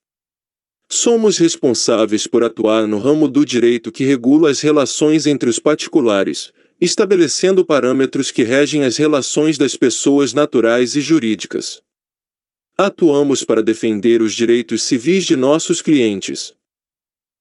Somos 0.89 1.39
responsáveis 1.39 2.27
por 2.27 2.45
atuar 2.45 2.87
no 2.87 2.99
ramo 2.99 3.29
do 3.29 3.45
direito 3.45 3.91
que 3.91 4.05
regula 4.05 4.51
as 4.51 4.61
relações 4.61 5.27
entre 5.27 5.51
os 5.51 5.59
particulares, 5.59 6.53
estabelecendo 6.81 7.65
parâmetros 7.65 8.31
que 8.31 8.43
regem 8.43 8.85
as 8.85 8.97
relações 8.97 9.59
das 9.59 9.77
pessoas 9.77 10.33
naturais 10.33 10.95
e 10.95 11.01
jurídicas. 11.01 11.83
Atuamos 12.79 13.43
para 13.43 13.63
defender 13.63 14.23
os 14.23 14.35
direitos 14.35 14.83
civis 14.83 15.25
de 15.25 15.35
nossos 15.35 15.81
clientes, 15.83 16.55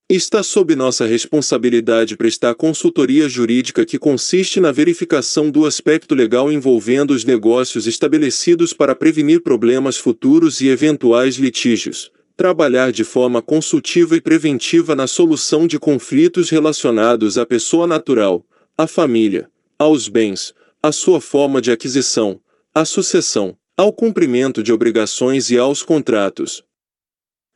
Está 0.08 0.44
sob 0.44 0.76
nossa 0.76 1.04
responsabilidade 1.04 2.16
prestar 2.16 2.54
consultoria 2.54 3.28
jurídica 3.28 3.84
que 3.84 3.98
consiste 3.98 4.60
na 4.60 4.72
verificação 4.72 5.50
do 5.50 5.66
aspecto 5.66 6.14
legal 6.14 6.52
envolvendo 6.52 7.10
os 7.10 7.26
negócios 7.26 7.88
estabelecidos 7.88 8.72
para 8.72 8.94
prevenir 8.94 9.42
problemas 9.42 9.98
futuros 9.98 10.62
e 10.62 10.68
eventuais 10.68 11.38
litígios, 11.38 12.12
trabalhar 12.36 12.92
de 12.92 13.04
forma 13.04 13.42
consultiva 13.42 14.16
e 14.16 14.22
preventiva 14.22 14.96
na 14.96 15.08
solução 15.08 15.66
de 15.66 15.80
conflitos 15.80 16.50
relacionados 16.50 17.38
à 17.38 17.46
pessoa 17.46 17.88
natural, 17.88 18.46
à 18.78 18.88
família, 18.88 19.50
aos 19.78 20.08
bens, 20.08 20.54
à 20.82 20.92
sua 20.92 21.22
forma 21.22 21.62
de 21.62 21.72
aquisição, 21.72 22.40
à 22.74 22.86
sucessão, 22.86 23.58
ao 23.78 23.92
cumprimento 23.92 24.62
de 24.62 24.72
obrigações 24.72 25.50
e 25.50 25.58
aos 25.58 25.82
contratos, 25.82 26.64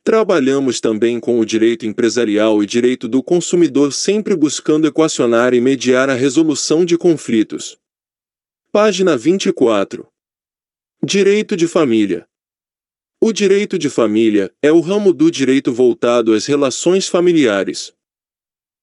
Trabalhamos 0.02 0.80
também 0.80 1.20
com 1.20 1.38
o 1.38 1.44
direito 1.44 1.84
empresarial 1.84 2.62
e 2.62 2.66
direito 2.66 3.06
do 3.06 3.22
consumidor, 3.22 3.92
sempre 3.92 4.34
buscando 4.34 4.86
equacionar 4.86 5.52
e 5.52 5.60
mediar 5.60 6.08
a 6.08 6.14
resolução 6.14 6.86
de 6.86 6.96
conflitos. 6.96 7.78
Página 8.72 9.14
24. 9.14 10.08
Direito 11.04 11.54
de 11.54 11.68
família. 11.68 12.26
O 13.22 13.34
direito 13.34 13.78
de 13.78 13.90
família 13.90 14.50
é 14.62 14.72
o 14.72 14.80
ramo 14.80 15.12
do 15.12 15.30
direito 15.30 15.70
voltado 15.70 16.32
às 16.32 16.46
relações 16.46 17.06
familiares. 17.06 17.92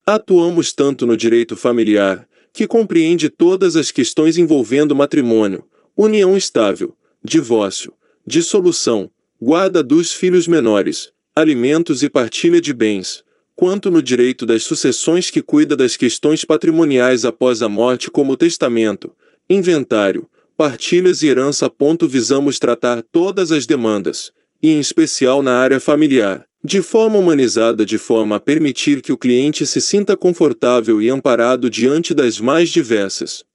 Atuamos 0.06 0.72
tanto 0.72 1.08
no 1.08 1.17
direito 1.17 1.58
familiar, 1.58 2.29
que 2.53 2.67
compreende 2.67 3.29
todas 3.29 3.75
as 3.75 3.89
questões 3.89 4.38
envolvendo 4.38 4.96
matrimônio, 4.96 5.65
união 5.98 6.38
estável, 6.38 6.96
divórcio, 7.23 7.91
dissolução, 8.28 9.10
guarda 9.41 9.82
dos 9.82 10.13
filhos 10.13 10.47
menores, 10.47 11.12
alimentos 11.36 12.04
e 12.04 12.10
partilha 12.10 12.62
de 12.62 12.76
bens, 12.76 13.23
quanto 13.56 13.89
no 13.89 14.04
direito 14.04 14.45
das 14.45 14.62
sucessões 14.62 15.32
que 15.32 15.41
cuida 15.41 15.76
das 15.76 15.97
questões 15.97 16.45
patrimoniais 16.45 17.26
após 17.26 17.63
a 17.63 17.67
morte 17.67 18.12
como 18.12 18.38
testamento, 18.38 19.15
inventário, 19.50 20.30
partilhas 20.58 21.22
e 21.22 21.28
herança. 21.28 21.72
Visamos 22.10 22.58
tratar 22.58 23.04
todas 23.04 23.52
as 23.52 23.65
demandas, 23.65 24.34
e 24.62 24.72
em 24.72 24.80
especial 24.80 25.43
na 25.43 25.58
área 25.58 25.80
familiar, 25.80 26.46
de 26.63 26.82
forma 26.82 27.17
humanizada 27.17 27.86
de 27.86 27.98
forma 27.98 28.36
a 28.36 28.39
permitir 28.39 29.02
que 29.02 29.12
o 29.12 29.17
cliente 29.17 29.65
se 29.65 29.80
sinta 29.80 30.17
confortável 30.17 31.02
e 31.02 31.10
amparado 31.10 31.70
diante 31.70 32.13
das 32.13 32.39
mais 32.39 32.70
diversas 32.70 33.46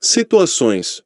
situações. 0.00 1.02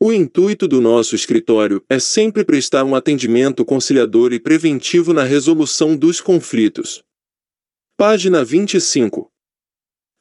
O 0.00 0.12
intuito 0.12 0.68
do 0.68 0.80
nosso 0.80 1.16
escritório 1.16 1.84
é 1.88 1.98
sempre 1.98 2.44
prestar 2.44 2.84
um 2.84 2.94
atendimento 2.94 3.64
conciliador 3.64 4.32
e 4.32 4.38
preventivo 4.38 5.12
na 5.12 5.24
resolução 5.24 5.96
dos 5.96 6.20
conflitos. 6.20 7.02
Página 7.96 8.44
25. 8.44 9.28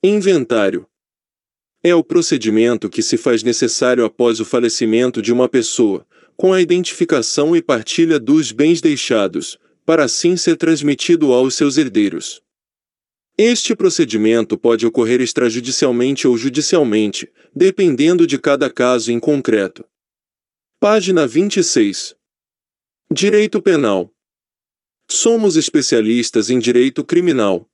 Inventário. 0.04 0.88
É 1.84 1.94
o 1.94 2.04
procedimento 2.04 2.90
que 2.90 3.02
se 3.02 3.18
faz 3.18 3.44
necessário 3.44 4.04
após 4.04 4.40
o 4.40 4.46
falecimento 4.46 5.22
de 5.22 5.32
uma 5.32 5.48
pessoa, 5.48 6.06
com 6.36 6.54
a 6.54 6.62
identificação 6.62 7.56
e 7.56 7.62
partilha 7.62 8.20
dos 8.20 8.52
bens 8.52 8.82
deixados, 8.82 9.58
para 9.86 10.04
assim 10.04 10.36
ser 10.36 10.58
transmitido 10.58 11.32
aos 11.32 11.56
seus 11.56 11.78
herdeiros. 11.78 12.42
Este 13.38 13.76
procedimento 13.76 14.58
pode 14.58 14.86
ocorrer 14.86 15.22
extrajudicialmente 15.22 16.28
ou 16.28 16.36
judicialmente, 16.36 17.32
dependendo 17.56 18.26
de 18.26 18.40
cada 18.40 18.70
caso 18.70 19.12
em 19.12 19.20
concreto. 19.20 19.86
Página 20.80 21.28
26. 21.28 22.16
Direito 23.12 23.62
Penal. 23.62 24.12
Somos 25.10 25.56
especialistas 25.56 26.50
em 26.50 26.60
direito 26.60 27.04
criminal. 27.04 27.70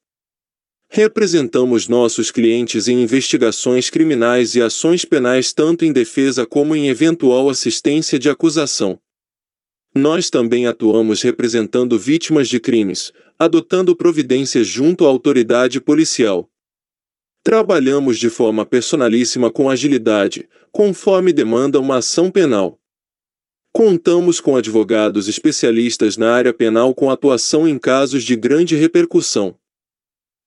Representamos 0.96 1.88
nossos 1.88 2.30
clientes 2.30 2.88
em 2.88 3.02
investigações 3.02 3.90
criminais 3.90 4.54
e 4.54 4.62
ações 4.62 5.04
penais 5.04 5.52
tanto 5.52 5.84
em 5.84 5.92
defesa 5.92 6.46
como 6.46 6.76
em 6.76 6.88
eventual 6.88 7.50
assistência 7.50 8.20
de 8.20 8.30
acusação. 8.30 9.00
Nós 9.96 10.30
também 10.30 10.68
atuamos 10.68 11.24
representando 11.24 11.98
vítimas 11.98 12.48
de 12.48 12.60
crimes, 12.60 13.12
adotando 13.40 13.96
providências 13.96 14.68
junto 14.68 15.04
à 15.06 15.08
autoridade 15.08 15.82
policial. 15.82 16.48
Trabalhamos 17.44 18.20
de 18.20 18.30
forma 18.30 18.64
personalíssima 18.64 19.50
com 19.50 19.72
agilidade, 19.72 20.48
conforme 20.72 21.34
demanda 21.34 21.80
uma 21.80 21.98
ação 21.98 22.30
penal. 22.30 22.80
Contamos 23.72 24.40
com 24.40 24.56
advogados 24.56 25.28
especialistas 25.28 26.18
na 26.18 26.32
área 26.32 26.54
penal 26.54 26.94
com 26.94 27.10
atuação 27.10 27.68
em 27.68 27.80
casos 27.80 28.24
de 28.24 28.36
grande 28.36 28.76
repercussão. 28.76 29.58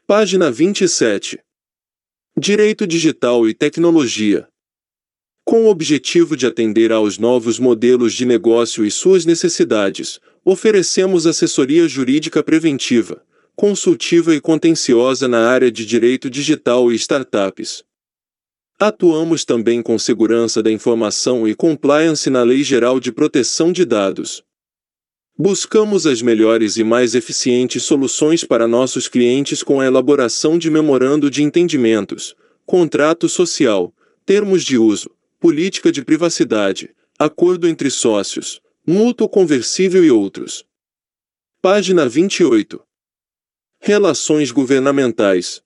Página 0.09 0.53
27. 0.53 1.37
Direito 2.38 2.87
Digital 2.87 3.49
e 3.49 3.53
Tecnologia 3.53 4.49
com 5.45 5.64
o 5.64 5.69
objetivo 5.69 6.37
de 6.37 6.47
atender 6.47 6.92
aos 6.92 7.19
novos 7.19 7.59
modelos 7.59 8.14
de 8.14 8.25
negócio 8.25 8.85
e 8.85 8.90
suas 8.90 9.25
necessidades, 9.25 10.21
oferecemos 10.45 11.25
assessoria 11.25 11.87
jurídica 11.87 12.42
preventiva, 12.42 13.25
consultiva 13.55 14.35
e 14.35 14.40
contenciosa 14.40 15.29
na 15.29 15.49
área 15.49 15.71
de 15.71 15.87
direito 15.87 16.29
digital 16.29 16.92
e 16.92 16.97
startups. 16.97 17.85
Atuamos 18.79 19.45
também 19.45 19.83
com 19.83 19.99
segurança 19.99 20.62
da 20.62 20.71
informação 20.71 21.49
e 21.49 21.55
compliance 21.55 22.31
na 22.31 22.42
Lei 22.42 22.62
Geral 22.62 23.01
de 23.01 23.11
Proteção 23.11 23.73
de 23.73 23.85
Dados. 23.85 24.42
Buscamos 25.38 26.07
as 26.07 26.22
melhores 26.22 26.79
e 26.79 26.85
mais 26.85 27.14
eficientes 27.14 27.83
soluções 27.83 28.42
para 28.42 28.66
nossos 28.66 29.07
clientes 29.07 29.62
com 29.62 29.81
a 29.81 29.85
elaboração 29.85 30.57
de 30.57 30.70
memorando 30.70 31.31
de 31.31 31.42
entendimentos, 31.42 32.35
contrato 32.64 33.29
social, 33.29 33.94
termos 34.25 34.64
de 34.64 34.79
uso, 34.79 35.11
política 35.38 35.92
de 35.92 36.03
privacidade, 36.03 36.94
acordo 37.18 37.68
entre 37.68 37.90
sócios, 37.90 38.62
mútuo 38.87 39.29
conversível 39.29 40.03
e 40.03 40.11
outros. 40.11 40.64
Página 41.61 42.09
28. 42.09 42.83
Relações 43.79 44.51
governamentais. 44.51 45.62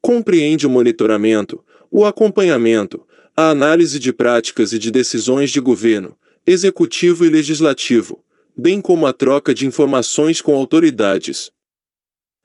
Compreende 0.00 0.68
o 0.68 0.70
monitoramento, 0.70 1.64
o 1.90 2.04
acompanhamento, 2.04 3.04
a 3.40 3.50
análise 3.50 3.98
de 3.98 4.12
práticas 4.12 4.72
e 4.72 4.78
de 4.78 4.90
decisões 4.90 5.50
de 5.50 5.60
governo, 5.60 6.16
executivo 6.46 7.24
e 7.24 7.28
legislativo, 7.28 8.24
bem 8.56 8.80
como 8.80 9.06
a 9.06 9.12
troca 9.12 9.54
de 9.54 9.66
informações 9.66 10.40
com 10.40 10.54
autoridades, 10.54 11.50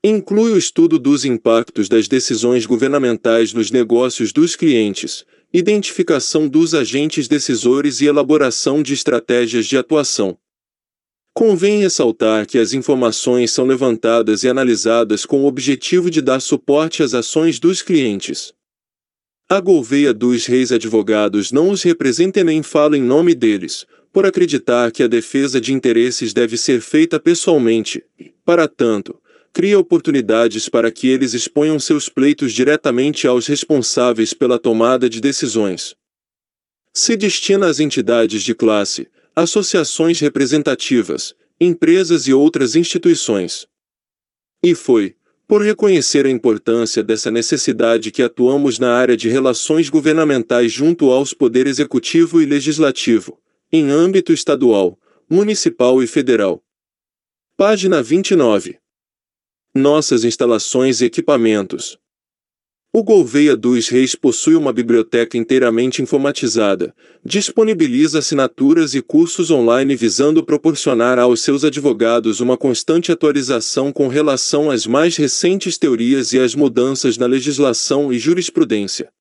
Inclui 0.08 0.52
o 0.52 0.58
estudo 0.58 1.00
dos 1.00 1.26
impactos 1.26 1.90
das 1.90 2.08
decisões 2.08 2.68
governamentais 2.68 3.54
nos 3.54 3.72
negócios 3.72 4.32
dos 4.32 4.56
clientes, 4.56 5.26
identificação 5.52 6.48
dos 6.48 6.76
agentes 6.76 7.28
decisores 7.28 8.02
e 8.02 8.06
elaboração 8.06 8.84
de 8.84 8.94
estratégias 8.94 9.66
de 9.66 9.76
atuação. 9.76 10.38
Convém 11.34 11.80
ressaltar 11.80 12.46
que 12.46 12.60
as 12.60 12.72
informações 12.72 13.50
são 13.50 13.66
levantadas 13.66 14.44
e 14.44 14.48
analisadas 14.48 15.26
com 15.26 15.42
o 15.42 15.48
objetivo 15.48 16.12
de 16.12 16.22
dar 16.22 16.40
suporte 16.40 17.02
às 17.02 17.16
ações 17.16 17.60
dos 17.60 17.82
clientes. 17.82 18.54
A 19.48 19.60
Gouveia 19.60 20.12
dos 20.12 20.48
Reis 20.48 20.72
Advogados 20.72 21.52
não 21.52 21.70
os 21.70 21.84
representa 21.84 22.44
nem 22.44 22.64
fala 22.64 22.98
em 22.98 23.02
nome 23.02 23.36
deles, 23.36 23.86
por 24.12 24.26
acreditar 24.26 24.92
que 24.92 25.04
a 25.04 25.08
defesa 25.08 25.62
de 25.62 25.72
interesses 25.72 26.34
deve 26.34 26.58
ser 26.58 26.82
feita 26.82 27.20
pessoalmente, 27.20 28.04
para 28.44 28.68
tanto, 28.68 29.22
cria 29.54 29.78
oportunidades 29.78 30.68
para 30.68 30.90
que 30.92 31.08
eles 31.08 31.36
exponham 31.36 31.80
seus 31.80 32.10
pleitos 32.10 32.54
diretamente 32.54 33.28
aos 33.28 33.46
responsáveis 33.46 34.34
pela 34.34 34.58
tomada 34.58 35.08
de 35.08 35.22
decisões. 35.22 35.96
Se 36.92 37.16
destina 37.16 37.68
às 37.68 37.80
entidades 37.80 38.42
de 38.42 38.56
classe, 38.56 39.08
associações 39.36 40.20
representativas, 40.20 41.36
empresas 41.62 42.28
e 42.28 42.34
outras 42.34 42.76
instituições. 42.76 43.68
E 44.64 44.74
foi, 44.74 45.16
por 45.48 45.62
reconhecer 45.62 46.26
a 46.26 46.30
importância 46.30 47.04
dessa 47.04 47.30
necessidade 47.30 48.12
que 48.12 48.24
atuamos 48.24 48.80
na 48.80 48.94
área 48.94 49.16
de 49.16 49.30
relações 49.30 49.90
governamentais 49.90 50.72
junto 50.72 51.12
aos 51.12 51.34
poder 51.34 51.68
executivo 51.68 52.42
e 52.42 52.46
legislativo, 52.46 53.40
em 53.72 53.90
âmbito 53.90 54.34
estadual, 54.34 55.00
municipal 55.30 56.02
e 56.02 56.08
federal. 56.08 56.64
Página 57.58 58.02
29. 58.02 58.78
Nossas 59.74 60.24
instalações 60.24 61.02
e 61.02 61.06
equipamentos. 61.06 61.98
O 62.98 63.04
Gouveia 63.04 63.58
dos 63.58 63.90
Reis 63.90 64.16
possui 64.16 64.56
uma 64.56 64.72
biblioteca 64.72 65.38
inteiramente 65.38 66.02
informatizada, 66.02 66.96
disponibiliza 67.26 68.20
assinaturas 68.20 68.96
e 68.96 69.02
cursos 69.02 69.52
online 69.52 69.98
visando 69.98 70.42
proporcionar 70.42 71.20
aos 71.20 71.42
seus 71.42 71.66
advogados 71.66 72.40
uma 72.40 72.56
constante 72.56 73.12
atualização 73.12 73.92
com 73.92 74.08
relação 74.08 74.72
às 74.72 74.88
mais 74.88 75.18
recentes 75.18 75.78
teorias 75.78 76.32
e 76.32 76.40
às 76.40 76.56
mudanças 76.56 77.18
na 77.18 77.26
legislação 77.26 78.14
e 78.14 78.18
jurisprudência. 78.18 79.12